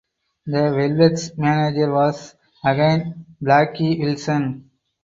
The 0.47 0.71
Velvets 0.75 1.37
manager 1.37 1.93
was 1.93 2.33
again 2.65 3.23
Blackie 3.39 3.99
Wilson. 3.99 4.71